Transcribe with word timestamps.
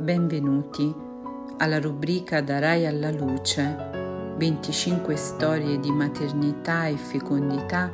Benvenuti 0.00 0.90
alla 1.58 1.78
rubrica 1.78 2.40
Darai 2.40 2.86
alla 2.86 3.10
luce 3.10 3.76
25 4.38 5.14
storie 5.14 5.78
di 5.78 5.90
maternità 5.90 6.86
e 6.86 6.96
fecondità 6.96 7.88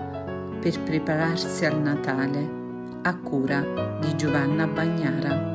per 0.61 0.81
prepararsi 0.85 1.65
al 1.65 1.81
Natale 1.81 3.01
a 3.03 3.17
cura 3.17 3.99
di 4.01 4.15
Giovanna 4.15 4.69
Bagnara. 4.69 5.55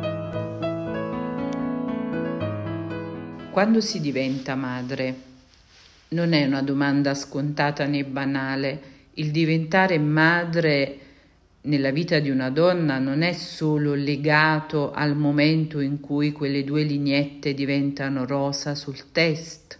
Quando 3.49 3.79
si 3.79 4.01
diventa 4.01 4.53
madre? 4.55 5.15
Non 6.09 6.33
è 6.33 6.45
una 6.45 6.61
domanda 6.61 7.13
scontata 7.13 7.85
né 7.85 8.03
banale. 8.03 8.81
Il 9.13 9.31
diventare 9.31 9.97
madre 9.99 11.10
nella 11.63 11.91
vita 11.91 12.17
di 12.19 12.31
una 12.31 12.49
donna 12.49 12.97
non 12.97 13.21
è 13.21 13.33
solo 13.33 13.93
legato 13.93 14.91
al 14.91 15.15
momento 15.15 15.79
in 15.79 15.99
cui 15.99 16.31
quelle 16.31 16.63
due 16.63 16.81
lineette 16.81 17.53
diventano 17.53 18.25
rosa 18.25 18.73
sul 18.73 19.11
test 19.11 19.77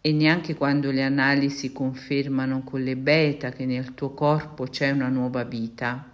e 0.00 0.12
neanche 0.12 0.54
quando 0.54 0.90
le 0.90 1.04
analisi 1.04 1.70
confermano 1.70 2.64
con 2.64 2.82
le 2.82 2.96
beta 2.96 3.50
che 3.50 3.64
nel 3.64 3.94
tuo 3.94 4.10
corpo 4.10 4.64
c'è 4.64 4.90
una 4.90 5.08
nuova 5.08 5.44
vita. 5.44 6.08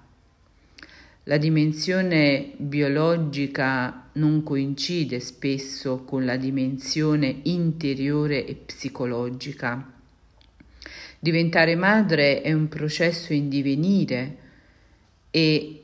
La 1.24 1.38
dimensione 1.38 2.52
biologica 2.58 4.10
non 4.12 4.42
coincide 4.42 5.20
spesso 5.20 6.04
con 6.04 6.26
la 6.26 6.36
dimensione 6.36 7.40
interiore 7.44 8.44
e 8.44 8.54
psicologica. 8.54 9.92
Diventare 11.18 11.74
madre 11.74 12.42
è 12.42 12.52
un 12.52 12.68
processo 12.68 13.32
in 13.32 13.48
divenire, 13.48 14.47
e 15.38 15.82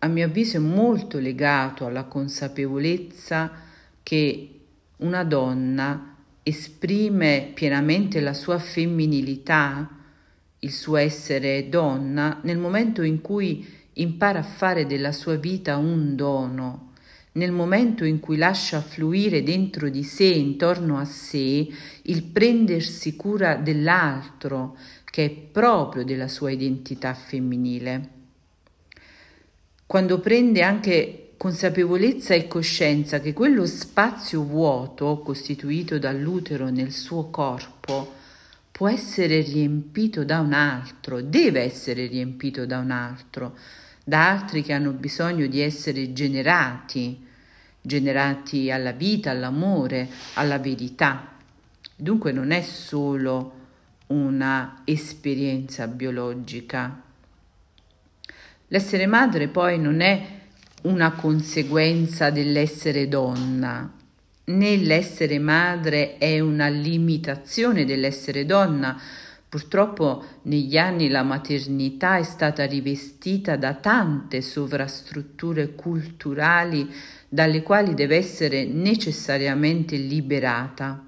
a 0.00 0.08
mio 0.08 0.26
avviso 0.26 0.58
è 0.58 0.60
molto 0.60 1.18
legato 1.18 1.86
alla 1.86 2.04
consapevolezza 2.04 3.50
che 4.02 4.50
una 4.98 5.24
donna 5.24 6.16
esprime 6.42 7.52
pienamente 7.54 8.20
la 8.20 8.34
sua 8.34 8.58
femminilità, 8.58 9.88
il 10.58 10.70
suo 10.70 10.96
essere 10.96 11.70
donna, 11.70 12.40
nel 12.42 12.58
momento 12.58 13.00
in 13.00 13.22
cui 13.22 13.66
impara 13.94 14.40
a 14.40 14.42
fare 14.42 14.84
della 14.84 15.12
sua 15.12 15.36
vita 15.36 15.78
un 15.78 16.14
dono, 16.14 16.92
nel 17.32 17.52
momento 17.52 18.04
in 18.04 18.20
cui 18.20 18.36
lascia 18.36 18.82
fluire 18.82 19.42
dentro 19.42 19.88
di 19.88 20.02
sé, 20.02 20.26
intorno 20.26 20.98
a 20.98 21.06
sé, 21.06 21.66
il 22.02 22.22
prendersi 22.22 23.16
cura 23.16 23.56
dell'altro, 23.56 24.76
che 25.06 25.24
è 25.24 25.30
proprio 25.30 26.04
della 26.04 26.28
sua 26.28 26.50
identità 26.50 27.14
femminile 27.14 28.14
quando 29.94 30.18
prende 30.18 30.60
anche 30.64 31.34
consapevolezza 31.36 32.34
e 32.34 32.48
coscienza 32.48 33.20
che 33.20 33.32
quello 33.32 33.64
spazio 33.64 34.42
vuoto 34.42 35.20
costituito 35.20 36.00
dall'utero 36.00 36.68
nel 36.68 36.90
suo 36.90 37.30
corpo 37.30 38.12
può 38.72 38.88
essere 38.88 39.40
riempito 39.42 40.24
da 40.24 40.40
un 40.40 40.52
altro, 40.52 41.20
deve 41.20 41.60
essere 41.60 42.06
riempito 42.06 42.66
da 42.66 42.80
un 42.80 42.90
altro, 42.90 43.56
da 44.02 44.28
altri 44.32 44.64
che 44.64 44.72
hanno 44.72 44.90
bisogno 44.90 45.46
di 45.46 45.60
essere 45.60 46.12
generati, 46.12 47.24
generati 47.80 48.72
alla 48.72 48.90
vita, 48.90 49.30
all'amore, 49.30 50.08
alla 50.34 50.58
verità. 50.58 51.36
Dunque 51.94 52.32
non 52.32 52.50
è 52.50 52.62
solo 52.62 53.52
una 54.08 54.82
esperienza 54.82 55.86
biologica, 55.86 57.03
L'essere 58.74 59.06
madre 59.06 59.46
poi 59.46 59.78
non 59.78 60.00
è 60.00 60.26
una 60.82 61.12
conseguenza 61.12 62.30
dell'essere 62.30 63.06
donna, 63.06 63.88
né 64.46 64.76
l'essere 64.78 65.38
madre 65.38 66.18
è 66.18 66.40
una 66.40 66.66
limitazione 66.66 67.84
dell'essere 67.84 68.44
donna. 68.44 69.00
Purtroppo 69.48 70.24
negli 70.42 70.76
anni 70.76 71.08
la 71.08 71.22
maternità 71.22 72.16
è 72.16 72.24
stata 72.24 72.64
rivestita 72.64 73.54
da 73.54 73.74
tante 73.74 74.42
sovrastrutture 74.42 75.76
culturali 75.76 76.92
dalle 77.28 77.62
quali 77.62 77.94
deve 77.94 78.16
essere 78.16 78.64
necessariamente 78.64 79.94
liberata. 79.94 81.00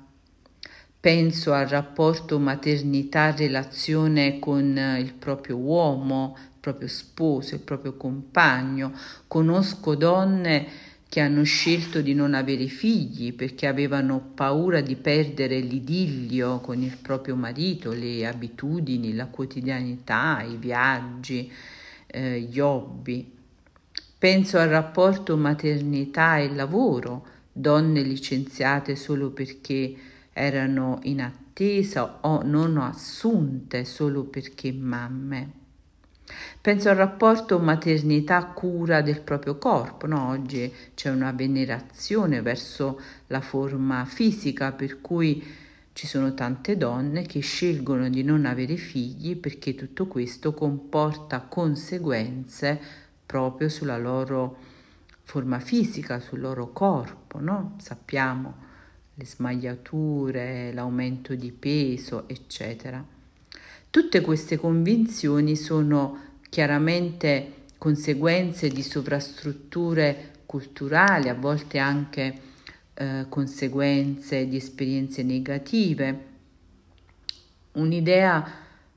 Penso 1.00 1.53
al 1.53 1.66
rapporto 1.66 2.38
maternità-relazione 2.38 4.38
con 4.38 4.97
il 5.00 5.15
proprio 5.15 5.56
uomo, 5.56 6.37
proprio 6.66 6.88
sposo, 6.88 7.54
il 7.54 7.60
proprio 7.60 7.94
compagno. 7.94 8.93
Conosco 9.28 9.94
donne 9.94 10.66
che 11.09 11.21
hanno 11.21 11.44
scelto 11.44 12.00
di 12.00 12.12
non 12.12 12.34
avere 12.34 12.66
figli 12.66 13.32
perché 13.32 13.69
avevano 13.69 14.32
paura 14.34 14.81
di 14.81 14.97
perdere 14.97 15.60
l'idillio 15.60 16.59
con 16.59 16.82
il 16.82 16.97
proprio 17.00 17.37
marito, 17.37 17.93
le 17.93 18.27
abitudini, 18.27 19.15
la 19.15 19.27
quotidianità, 19.27 20.43
i 20.43 20.56
viaggi, 20.56 21.53
eh, 22.09 22.41
gli 22.41 22.59
hobby. 22.59 23.33
Penso 24.19 24.59
al 24.59 24.69
rapporto 24.69 25.37
maternità 25.37 26.38
e 26.38 26.53
lavoro, 26.53 27.27
donne 27.53 28.03
licenziate 28.03 28.97
solo 28.97 29.31
perché 29.31 29.94
erano 30.33 30.98
in 31.03 31.21
attesa 31.22 32.19
o 32.22 32.43
non 32.43 32.77
assunte 32.77 33.84
solo 33.84 34.25
perché 34.25 34.72
mamme. 34.72 35.65
Penso 36.60 36.88
al 36.88 36.97
rapporto 36.97 37.58
maternità-cura 37.58 39.02
del 39.02 39.20
proprio 39.20 39.56
corpo. 39.58 40.06
No? 40.06 40.28
Oggi 40.28 40.72
c'è 40.94 41.10
una 41.10 41.32
venerazione 41.32 42.42
verso 42.42 43.00
la 43.28 43.41
forma 43.41 44.04
fisica, 44.04 44.72
per 44.72 45.00
cui 45.00 45.42
ci 45.92 46.06
sono 46.06 46.34
tante 46.34 46.76
donne 46.76 47.22
che 47.22 47.41
scelgono 47.41 48.10
di 48.10 48.22
non 48.22 48.44
avere 48.44 48.76
figli 48.76 49.34
perché 49.34 49.74
tutto 49.74 50.06
questo 50.06 50.52
comporta 50.52 51.41
conseguenze 51.41 52.78
proprio 53.24 53.70
sulla 53.70 53.97
loro 53.97 54.58
forma 55.22 55.58
fisica, 55.58 56.20
sul 56.20 56.41
loro 56.41 56.72
corpo. 56.72 57.41
No? 57.41 57.76
Sappiamo 57.78 58.64
le 59.14 59.24
smagliature, 59.24 60.72
l'aumento 60.74 61.34
di 61.34 61.50
peso, 61.50 62.28
eccetera. 62.28 63.03
Tutte 63.88 64.20
queste 64.20 64.58
convinzioni 64.58 65.56
sono 65.56 66.25
chiaramente 66.56 67.65
conseguenze 67.77 68.69
di 68.69 68.83
sovrastrutture 68.83 70.31
culturali, 70.47 71.28
a 71.28 71.34
volte 71.34 71.77
anche 71.77 72.41
eh, 72.94 73.27
conseguenze 73.28 74.49
di 74.49 74.56
esperienze 74.56 75.22
negative, 75.22 76.25
un'idea 77.72 78.50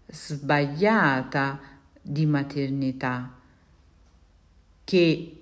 sbagliata 0.06 1.60
di 2.02 2.26
maternità 2.26 3.38
che 4.86 5.42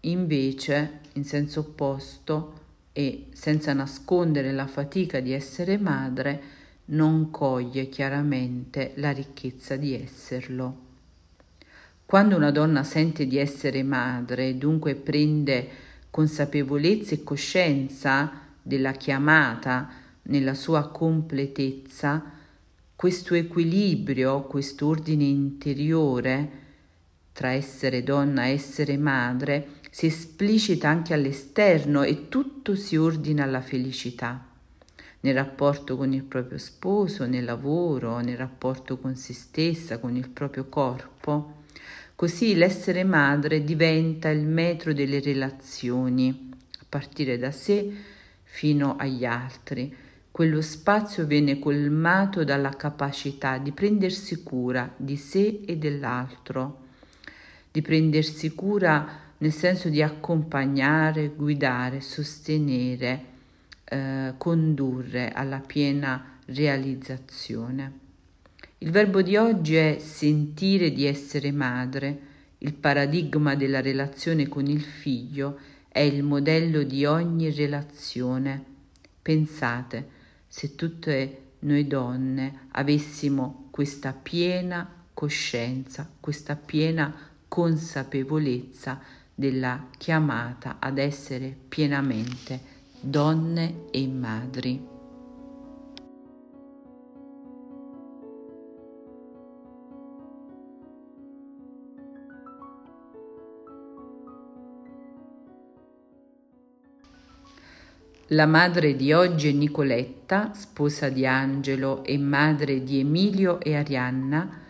invece 0.00 1.00
in 1.14 1.24
senso 1.24 1.60
opposto 1.60 2.60
e 2.92 3.28
senza 3.32 3.72
nascondere 3.72 4.52
la 4.52 4.66
fatica 4.66 5.20
di 5.20 5.32
essere 5.32 5.78
madre 5.78 6.42
non 6.86 7.30
coglie 7.30 7.88
chiaramente 7.88 8.92
la 8.96 9.12
ricchezza 9.12 9.76
di 9.76 9.94
esserlo. 9.94 10.83
Quando 12.06 12.36
una 12.36 12.50
donna 12.50 12.84
sente 12.84 13.26
di 13.26 13.38
essere 13.38 13.82
madre 13.82 14.58
dunque 14.58 14.94
prende 14.94 15.68
consapevolezza 16.10 17.14
e 17.14 17.24
coscienza 17.24 18.30
della 18.62 18.92
chiamata 18.92 19.90
nella 20.22 20.54
sua 20.54 20.90
completezza, 20.90 22.22
questo 22.94 23.34
equilibrio, 23.34 24.42
questo 24.42 24.86
ordine 24.86 25.24
interiore 25.24 26.50
tra 27.32 27.50
essere 27.50 28.02
donna 28.02 28.44
e 28.44 28.52
essere 28.52 28.96
madre 28.96 29.80
si 29.90 30.06
esplicita 30.06 30.88
anche 30.88 31.14
all'esterno 31.14 32.02
e 32.02 32.28
tutto 32.28 32.76
si 32.76 32.96
ordina 32.96 33.42
alla 33.42 33.60
felicità 33.60 34.52
nel 35.20 35.34
rapporto 35.34 35.96
con 35.96 36.12
il 36.12 36.22
proprio 36.22 36.58
sposo, 36.58 37.24
nel 37.24 37.44
lavoro, 37.44 38.18
nel 38.18 38.36
rapporto 38.36 38.98
con 38.98 39.16
se 39.16 39.32
stessa, 39.32 39.98
con 39.98 40.16
il 40.16 40.28
proprio 40.28 40.66
corpo. 40.66 41.62
Così 42.16 42.54
l'essere 42.54 43.02
madre 43.02 43.64
diventa 43.64 44.28
il 44.28 44.46
metro 44.46 44.92
delle 44.92 45.20
relazioni, 45.20 46.50
a 46.80 46.84
partire 46.88 47.38
da 47.38 47.50
sé 47.50 47.92
fino 48.44 48.94
agli 48.96 49.24
altri. 49.24 49.92
Quello 50.30 50.60
spazio 50.60 51.26
viene 51.26 51.58
colmato 51.58 52.44
dalla 52.44 52.70
capacità 52.70 53.58
di 53.58 53.72
prendersi 53.72 54.44
cura 54.44 54.92
di 54.96 55.16
sé 55.16 55.62
e 55.66 55.76
dell'altro, 55.76 56.82
di 57.72 57.82
prendersi 57.82 58.54
cura 58.54 59.22
nel 59.38 59.52
senso 59.52 59.88
di 59.88 60.00
accompagnare, 60.00 61.30
guidare, 61.34 62.00
sostenere, 62.00 63.24
eh, 63.84 64.34
condurre 64.38 65.32
alla 65.32 65.58
piena 65.58 66.38
realizzazione. 66.46 68.03
Il 68.84 68.90
verbo 68.90 69.22
di 69.22 69.34
oggi 69.38 69.76
è 69.76 69.96
sentire 69.98 70.92
di 70.92 71.06
essere 71.06 71.50
madre, 71.52 72.18
il 72.58 72.74
paradigma 72.74 73.54
della 73.54 73.80
relazione 73.80 74.46
con 74.46 74.66
il 74.66 74.82
figlio 74.82 75.58
è 75.88 76.00
il 76.00 76.22
modello 76.22 76.82
di 76.82 77.06
ogni 77.06 77.50
relazione. 77.50 78.62
Pensate, 79.22 80.08
se 80.46 80.74
tutte 80.74 81.52
noi 81.60 81.86
donne 81.86 82.66
avessimo 82.72 83.68
questa 83.70 84.12
piena 84.12 84.86
coscienza, 85.14 86.06
questa 86.20 86.54
piena 86.54 87.10
consapevolezza 87.48 89.00
della 89.34 89.88
chiamata 89.96 90.76
ad 90.78 90.98
essere 90.98 91.56
pienamente 91.68 92.60
donne 93.00 93.84
e 93.90 94.06
madri. 94.08 94.93
La 108.28 108.46
madre 108.46 108.96
di 108.96 109.12
oggi 109.12 109.50
è 109.50 109.52
Nicoletta, 109.52 110.54
sposa 110.54 111.10
di 111.10 111.26
Angelo 111.26 112.02
e 112.02 112.16
madre 112.16 112.82
di 112.82 113.00
Emilio 113.00 113.60
e 113.60 113.76
Arianna. 113.76 114.62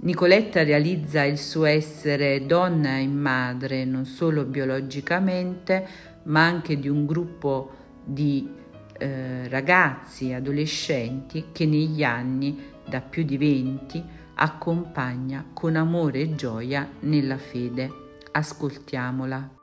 Nicoletta 0.00 0.62
realizza 0.62 1.22
il 1.22 1.36
suo 1.36 1.66
essere 1.66 2.46
donna 2.46 2.96
e 2.96 3.06
madre 3.06 3.84
non 3.84 4.06
solo 4.06 4.44
biologicamente, 4.44 5.86
ma 6.24 6.46
anche 6.46 6.78
di 6.78 6.88
un 6.88 7.04
gruppo 7.04 7.70
di 8.02 8.48
eh, 8.96 9.48
ragazzi, 9.48 10.32
adolescenti 10.32 11.48
che 11.52 11.66
negli 11.66 12.02
anni, 12.02 12.58
da 12.88 13.02
più 13.02 13.22
di 13.22 13.36
venti, 13.36 14.02
accompagna 14.36 15.44
con 15.52 15.76
amore 15.76 16.20
e 16.20 16.34
gioia 16.34 16.88
nella 17.00 17.36
fede. 17.36 17.90
Ascoltiamola. 18.32 19.61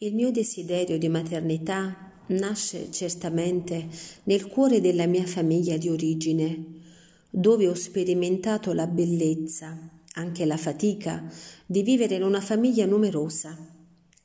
Il 0.00 0.14
mio 0.14 0.30
desiderio 0.30 0.96
di 0.96 1.08
maternità 1.08 2.12
nasce 2.28 2.88
certamente 2.92 3.88
nel 4.24 4.46
cuore 4.46 4.80
della 4.80 5.06
mia 5.06 5.26
famiglia 5.26 5.76
di 5.76 5.88
origine, 5.88 6.64
dove 7.28 7.66
ho 7.66 7.74
sperimentato 7.74 8.72
la 8.72 8.86
bellezza, 8.86 9.76
anche 10.12 10.44
la 10.44 10.56
fatica, 10.56 11.28
di 11.66 11.82
vivere 11.82 12.14
in 12.14 12.22
una 12.22 12.40
famiglia 12.40 12.86
numerosa. 12.86 13.58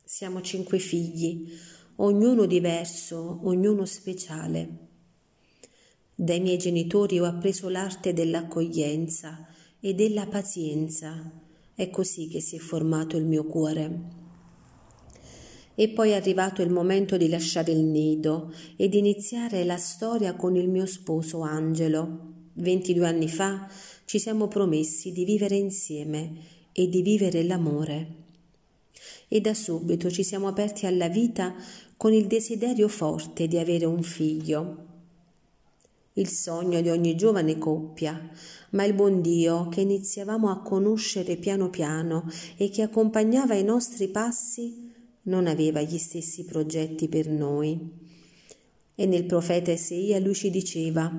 Siamo 0.04 0.42
cinque 0.42 0.78
figli, 0.78 1.52
ognuno 1.96 2.46
diverso, 2.46 3.40
ognuno 3.42 3.86
speciale. 3.86 4.78
Dai 6.14 6.40
miei 6.40 6.60
genitori 6.60 7.20
ho 7.20 7.26
appreso 7.26 7.68
l'arte 7.68 8.14
dell'accoglienza 8.14 9.48
e 9.80 9.96
della 9.96 10.28
pazienza. 10.28 11.32
È 11.74 11.90
così 11.90 12.28
che 12.28 12.42
si 12.42 12.58
è 12.58 12.60
formato 12.60 13.18
il 13.18 13.26
mio 13.26 13.46
cuore. 13.46 14.23
E 15.76 15.90
poi 15.90 16.12
è 16.12 16.14
arrivato 16.14 16.62
il 16.62 16.70
momento 16.70 17.18
di 17.18 17.28
lasciare 17.28 17.72
il 17.72 17.84
nido 17.84 18.54
ed 18.76 18.94
iniziare 18.94 19.64
la 19.64 19.78
storia 19.78 20.36
con 20.36 20.56
il 20.56 20.70
mio 20.70 20.86
sposo 20.86 21.42
Angelo. 21.42 22.32
22 22.54 23.08
anni 23.08 23.28
fa 23.28 23.68
ci 24.06 24.20
siamo 24.20 24.48
promessi 24.48 25.12
di 25.12 25.26
vivere 25.26 25.56
insieme 25.56 26.34
e 26.72 26.88
di 26.88 27.02
vivere 27.02 27.44
l'amore. 27.44 28.22
E 29.28 29.42
da 29.42 29.56
subito 29.56 30.12
ci 30.12 30.24
siamo 30.24 30.48
aperti 30.48 30.86
alla 30.86 31.08
vita 31.08 31.56
con 31.98 32.14
il 32.14 32.28
desiderio 32.28 32.88
forte 32.88 33.48
di 33.48 33.58
avere 33.58 33.86
un 33.86 34.04
figlio. 34.04 34.92
Il 36.14 36.28
sogno 36.28 36.82
di 36.82 36.90
ogni 36.90 37.16
giovane 37.16 37.58
coppia, 37.58 38.30
ma 38.72 38.84
il 38.84 38.94
buon 38.94 39.22
Dio 39.22 39.70
che 39.70 39.82
iniziavamo 39.82 40.52
a 40.52 40.62
conoscere 40.62 41.38
piano 41.38 41.72
piano 41.72 42.30
e 42.58 42.70
che 42.70 42.84
accompagnava 42.84 43.56
i 43.56 43.64
nostri 43.64 44.08
passi 44.10 44.93
non 45.24 45.48
aveva 45.48 45.82
gli 45.82 45.98
stessi 45.98 46.44
progetti 46.46 47.08
per 47.08 47.30
noi. 47.30 47.80
E 48.96 49.06
nel 49.06 49.26
profeta 49.26 49.72
Eseia 49.72 50.20
lui 50.20 50.34
ci 50.34 50.50
diceva, 50.50 51.12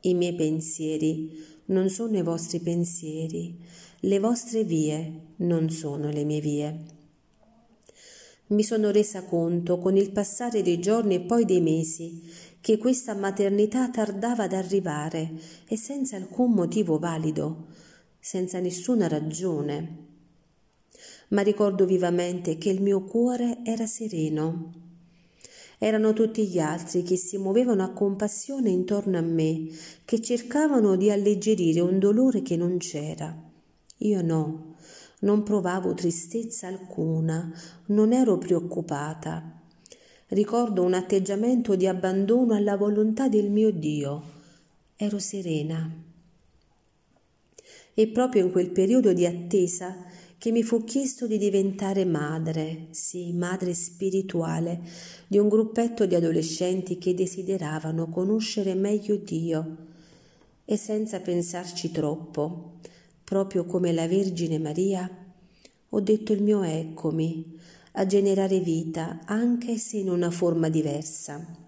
i 0.00 0.14
miei 0.14 0.34
pensieri 0.34 1.44
non 1.66 1.88
sono 1.88 2.16
i 2.16 2.22
vostri 2.22 2.60
pensieri, 2.60 3.56
le 4.00 4.18
vostre 4.18 4.64
vie 4.64 5.20
non 5.36 5.70
sono 5.70 6.10
le 6.10 6.24
mie 6.24 6.40
vie. 6.40 6.96
Mi 8.48 8.62
sono 8.62 8.90
resa 8.90 9.24
conto 9.24 9.78
con 9.78 9.96
il 9.96 10.10
passare 10.10 10.62
dei 10.62 10.78
giorni 10.78 11.16
e 11.16 11.20
poi 11.20 11.44
dei 11.44 11.60
mesi 11.60 12.22
che 12.60 12.78
questa 12.78 13.14
maternità 13.14 13.90
tardava 13.90 14.44
ad 14.44 14.54
arrivare 14.54 15.32
e 15.68 15.76
senza 15.76 16.16
alcun 16.16 16.52
motivo 16.52 16.98
valido, 16.98 17.66
senza 18.18 18.58
nessuna 18.58 19.06
ragione 19.06 20.07
ma 21.28 21.42
ricordo 21.42 21.84
vivamente 21.84 22.56
che 22.58 22.70
il 22.70 22.80
mio 22.80 23.02
cuore 23.02 23.58
era 23.64 23.86
sereno. 23.86 24.86
Erano 25.78 26.12
tutti 26.12 26.46
gli 26.48 26.58
altri 26.58 27.02
che 27.02 27.16
si 27.16 27.38
muovevano 27.38 27.84
a 27.84 27.92
compassione 27.92 28.70
intorno 28.70 29.16
a 29.16 29.22
me, 29.22 29.68
che 30.04 30.20
cercavano 30.20 30.96
di 30.96 31.10
alleggerire 31.10 31.80
un 31.80 31.98
dolore 31.98 32.42
che 32.42 32.56
non 32.56 32.78
c'era. 32.78 33.36
Io 33.98 34.22
no, 34.22 34.74
non 35.20 35.42
provavo 35.42 35.94
tristezza 35.94 36.66
alcuna, 36.66 37.52
non 37.86 38.12
ero 38.12 38.38
preoccupata. 38.38 39.60
Ricordo 40.28 40.82
un 40.82 40.94
atteggiamento 40.94 41.76
di 41.76 41.86
abbandono 41.86 42.54
alla 42.54 42.76
volontà 42.76 43.28
del 43.28 43.50
mio 43.50 43.70
Dio. 43.70 44.22
Ero 44.96 45.18
serena. 45.18 45.90
E 47.94 48.08
proprio 48.08 48.44
in 48.44 48.50
quel 48.50 48.70
periodo 48.70 49.12
di 49.12 49.26
attesa 49.26 49.96
che 50.38 50.52
mi 50.52 50.62
fu 50.62 50.84
chiesto 50.84 51.26
di 51.26 51.36
diventare 51.36 52.04
madre, 52.04 52.86
sì, 52.90 53.32
madre 53.32 53.74
spirituale, 53.74 54.80
di 55.26 55.36
un 55.36 55.48
gruppetto 55.48 56.06
di 56.06 56.14
adolescenti 56.14 56.96
che 56.96 57.12
desideravano 57.12 58.08
conoscere 58.08 58.74
meglio 58.74 59.16
Dio 59.16 59.76
e 60.64 60.76
senza 60.76 61.20
pensarci 61.20 61.90
troppo, 61.90 62.74
proprio 63.24 63.64
come 63.64 63.92
la 63.92 64.06
Vergine 64.06 64.58
Maria, 64.58 65.10
ho 65.88 66.00
detto 66.00 66.32
il 66.32 66.42
mio 66.42 66.62
eccomi 66.62 67.58
a 67.92 68.06
generare 68.06 68.60
vita 68.60 69.20
anche 69.24 69.76
se 69.76 69.96
in 69.96 70.08
una 70.08 70.30
forma 70.30 70.68
diversa. 70.68 71.66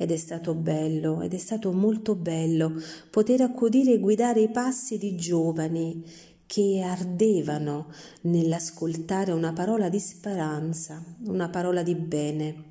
Ed 0.00 0.10
è 0.10 0.16
stato 0.16 0.54
bello, 0.54 1.22
ed 1.22 1.34
è 1.34 1.38
stato 1.38 1.72
molto 1.72 2.14
bello 2.14 2.72
poter 3.10 3.42
accudire 3.42 3.92
e 3.92 3.98
guidare 3.98 4.40
i 4.40 4.50
passi 4.50 4.96
di 4.96 5.16
giovani 5.16 6.04
che 6.48 6.80
ardevano 6.80 7.92
nell'ascoltare 8.22 9.32
una 9.32 9.52
parola 9.52 9.90
di 9.90 10.00
speranza, 10.00 11.04
una 11.26 11.50
parola 11.50 11.82
di 11.82 11.94
bene, 11.94 12.64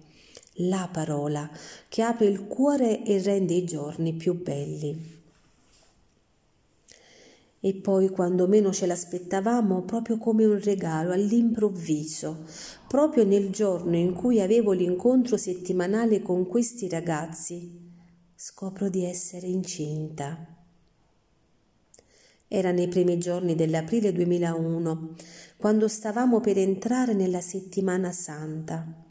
la 0.62 0.90
parola 0.92 1.48
che 1.88 2.02
apre 2.02 2.26
il 2.26 2.48
cuore 2.48 3.04
e 3.04 3.22
rende 3.22 3.54
i 3.54 3.64
giorni 3.64 4.14
più 4.14 4.42
belli. 4.42 5.16
E 7.60 7.74
poi, 7.76 8.10
quando 8.10 8.48
meno 8.48 8.74
ce 8.74 8.88
l'aspettavamo, 8.88 9.84
proprio 9.84 10.18
come 10.18 10.44
un 10.44 10.60
regalo, 10.60 11.12
all'improvviso, 11.12 12.46
proprio 12.88 13.26
nel 13.26 13.52
giorno 13.52 13.96
in 13.96 14.14
cui 14.14 14.42
avevo 14.42 14.72
l'incontro 14.72 15.38
settimanale 15.38 16.24
con 16.24 16.48
questi 16.48 16.90
ragazzi, 16.90 17.92
scopro 18.34 18.90
di 18.90 19.04
essere 19.06 19.46
incinta. 19.46 20.57
Era 22.50 22.72
nei 22.72 22.88
primi 22.88 23.18
giorni 23.18 23.56
dell'aprile 23.56 24.14
2001, 24.14 25.16
quando 25.58 25.90
stavamo 25.90 26.40
per 26.40 26.58
entrare 26.58 27.14
nella 27.14 27.42
settimana 27.42 28.14
santa. 28.14 29.04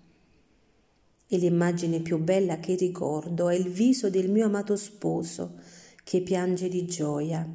E 1.29 1.37
l'immagine 1.37 2.01
più 2.01 2.17
bella 2.17 2.59
che 2.61 2.77
ricordo 2.77 3.51
è 3.51 3.55
il 3.55 3.69
viso 3.69 4.09
del 4.09 4.31
mio 4.31 4.47
amato 4.47 4.75
sposo 4.75 5.59
che 6.03 6.23
piange 6.23 6.71
di 6.71 6.87
gioia. 6.87 7.47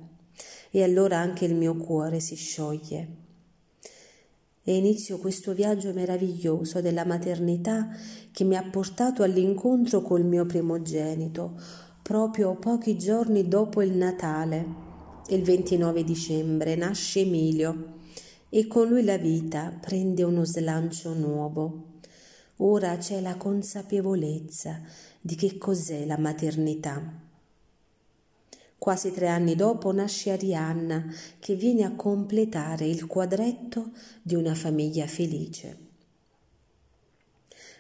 E 0.70 0.84
allora 0.84 1.18
anche 1.18 1.46
il 1.46 1.56
mio 1.56 1.76
cuore 1.76 2.20
si 2.20 2.36
scioglie. 2.36 3.16
E 4.64 4.76
inizio 4.76 5.18
questo 5.18 5.56
viaggio 5.56 5.94
meraviglioso 5.94 6.80
della 6.80 7.06
maternità 7.06 7.90
che 8.32 8.44
mi 8.44 8.56
ha 8.56 8.64
portato 8.70 9.24
all'incontro 9.24 10.04
col 10.04 10.26
mio 10.26 10.46
primogenito, 10.46 11.60
proprio 12.04 12.54
pochi 12.54 13.00
giorni 13.00 13.48
dopo 13.48 13.82
il 13.82 13.94
Natale 13.94 14.90
il 15.36 15.44
29 15.44 16.04
dicembre 16.04 16.76
nasce 16.76 17.22
Emilio 17.22 18.00
e 18.50 18.68
con 18.68 18.90
lui 18.90 19.02
la 19.02 19.18
vita 19.18 19.74
prende 19.80 20.24
uno 20.24 20.44
slancio 20.44 21.14
nuovo. 21.14 22.00
Ora 22.58 22.98
c'è 22.98 23.22
la 23.22 23.38
consapevolezza 23.38 24.82
di 25.22 25.36
che 25.36 25.58
cos'è 25.58 26.06
la 26.06 26.18
maternità. 26.18 27.02
Quasi 28.78 29.14
tre 29.14 29.30
anni 29.30 29.56
dopo 29.56 29.94
nasce 29.94 30.32
Arianna 30.32 31.06
che 31.40 31.56
viene 31.56 31.86
a 31.86 31.96
completare 31.96 32.86
il 32.86 33.08
quadretto 33.08 33.92
di 34.22 34.36
una 34.36 34.54
famiglia 34.54 35.08
felice. 35.08 35.78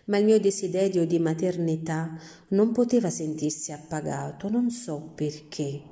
Ma 0.05 0.17
il 0.17 0.24
mio 0.24 0.39
desiderio 0.39 1.05
di 1.05 1.20
maternità 1.20 2.17
non 2.50 2.72
poteva 2.72 3.10
sentirsi 3.10 3.74
appagato, 3.74 4.48
non 4.48 4.70
so 4.70 5.12
perché. 5.13 5.90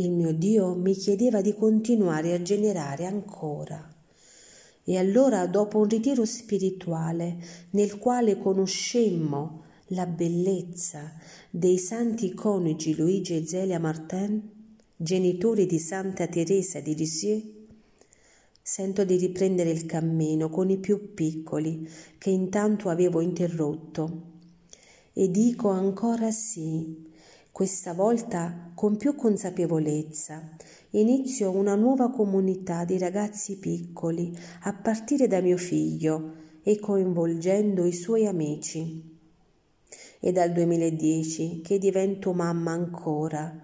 Il 0.00 0.12
mio 0.12 0.32
Dio 0.32 0.76
mi 0.76 0.94
chiedeva 0.94 1.40
di 1.40 1.54
continuare 1.54 2.32
a 2.32 2.40
generare 2.40 3.04
ancora. 3.04 3.84
E 4.84 4.96
allora, 4.96 5.44
dopo 5.48 5.78
un 5.78 5.88
ritiro 5.88 6.24
spirituale 6.24 7.36
nel 7.70 7.98
quale 7.98 8.38
conoscemmo 8.38 9.64
la 9.88 10.06
bellezza 10.06 11.14
dei 11.50 11.78
santi 11.78 12.32
coniugi 12.32 12.94
Luigi 12.94 13.34
e 13.34 13.44
Zelia 13.44 13.80
Martin, 13.80 14.40
genitori 14.94 15.66
di 15.66 15.80
Santa 15.80 16.28
Teresa 16.28 16.78
di 16.78 16.94
Lisieux, 16.94 17.42
sento 18.62 19.02
di 19.04 19.16
riprendere 19.16 19.70
il 19.70 19.84
cammino 19.84 20.48
con 20.48 20.70
i 20.70 20.78
più 20.78 21.12
piccoli 21.12 21.90
che 22.18 22.30
intanto 22.30 22.88
avevo 22.88 23.20
interrotto. 23.20 24.22
E 25.12 25.28
dico 25.28 25.70
ancora 25.70 26.30
sì, 26.30 27.16
questa 27.58 27.92
volta 27.92 28.70
con 28.72 28.96
più 28.96 29.16
consapevolezza. 29.16 30.54
Inizio 30.90 31.50
una 31.50 31.74
nuova 31.74 32.08
comunità 32.08 32.84
di 32.84 32.98
ragazzi 32.98 33.56
piccoli, 33.58 34.32
a 34.62 34.72
partire 34.74 35.26
da 35.26 35.40
mio 35.40 35.56
figlio 35.56 36.34
e 36.62 36.78
coinvolgendo 36.78 37.84
i 37.84 37.92
suoi 37.92 38.28
amici. 38.28 39.18
È 40.20 40.30
dal 40.30 40.52
2010 40.52 41.60
che 41.60 41.78
divento 41.78 42.32
mamma 42.32 42.70
ancora 42.70 43.60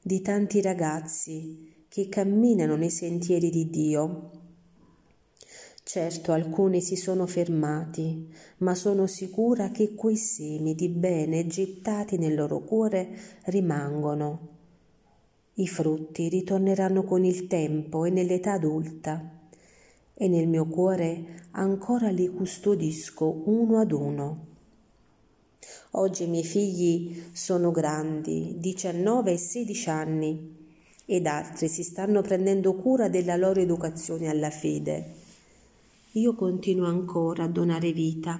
di 0.00 0.22
tanti 0.22 0.62
ragazzi 0.62 1.84
che 1.86 2.08
camminano 2.08 2.76
nei 2.76 2.88
sentieri 2.88 3.50
di 3.50 3.68
Dio. 3.68 4.30
Certo 5.86 6.32
alcuni 6.32 6.80
si 6.80 6.96
sono 6.96 7.26
fermati, 7.26 8.32
ma 8.58 8.74
sono 8.74 9.06
sicura 9.06 9.68
che 9.68 9.94
quei 9.94 10.16
semi 10.16 10.74
di 10.74 10.88
bene 10.88 11.46
gettati 11.46 12.16
nel 12.16 12.34
loro 12.34 12.60
cuore 12.60 13.10
rimangono. 13.44 14.48
I 15.56 15.68
frutti 15.68 16.30
ritorneranno 16.30 17.04
con 17.04 17.22
il 17.22 17.46
tempo 17.46 18.06
e 18.06 18.10
nell'età 18.10 18.52
adulta 18.52 19.42
e 20.14 20.26
nel 20.26 20.48
mio 20.48 20.64
cuore 20.64 21.48
ancora 21.50 22.08
li 22.08 22.28
custodisco 22.28 23.42
uno 23.44 23.78
ad 23.78 23.92
uno. 23.92 24.46
Oggi 25.92 26.24
i 26.24 26.28
miei 26.28 26.44
figli 26.44 27.24
sono 27.32 27.70
grandi, 27.70 28.56
19 28.56 29.32
e 29.32 29.36
16 29.36 29.90
anni, 29.90 30.56
ed 31.04 31.26
altri 31.26 31.68
si 31.68 31.82
stanno 31.82 32.22
prendendo 32.22 32.74
cura 32.74 33.10
della 33.10 33.36
loro 33.36 33.60
educazione 33.60 34.28
alla 34.28 34.50
fede. 34.50 35.23
Io 36.16 36.36
continuo 36.36 36.86
ancora 36.86 37.42
a 37.42 37.48
donare 37.48 37.92
vita 37.92 38.38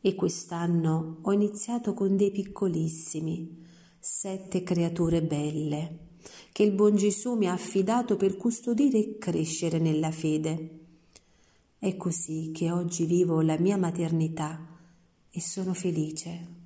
e 0.00 0.14
quest'anno 0.14 1.18
ho 1.20 1.32
iniziato 1.32 1.92
con 1.92 2.16
dei 2.16 2.30
piccolissimi, 2.30 3.62
sette 3.98 4.62
creature 4.62 5.22
belle, 5.22 5.98
che 6.52 6.62
il 6.62 6.72
buon 6.72 6.96
Gesù 6.96 7.34
mi 7.34 7.46
ha 7.46 7.52
affidato 7.52 8.16
per 8.16 8.38
custodire 8.38 8.96
e 8.98 9.18
crescere 9.18 9.78
nella 9.78 10.10
fede. 10.10 10.78
È 11.78 11.94
così 11.98 12.52
che 12.54 12.70
oggi 12.70 13.04
vivo 13.04 13.42
la 13.42 13.58
mia 13.58 13.76
maternità 13.76 14.78
e 15.28 15.40
sono 15.42 15.74
felice. 15.74 16.65